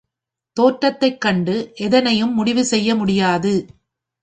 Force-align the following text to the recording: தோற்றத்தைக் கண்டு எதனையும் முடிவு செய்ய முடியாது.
தோற்றத்தைக் 0.57 1.21
கண்டு 1.21 1.55
எதனையும் 1.79 2.33
முடிவு 2.33 2.65
செய்ய 2.65 2.95
முடியாது. 2.95 3.53